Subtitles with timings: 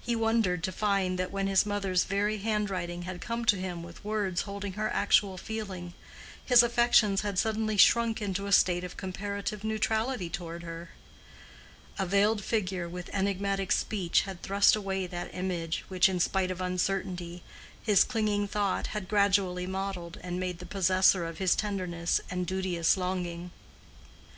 [0.00, 4.04] He wondered to find that when this mother's very handwriting had come to him with
[4.04, 5.94] words holding her actual feeling,
[6.44, 10.90] his affections had suddenly shrunk into a state of comparative neutrality toward her.
[11.98, 16.60] A veiled figure with enigmatic speech had thrust away that image which, in spite of
[16.60, 17.42] uncertainty,
[17.82, 22.96] his clinging thought had gradually modeled and made the possessor of his tenderness and duteous
[22.96, 23.50] longing.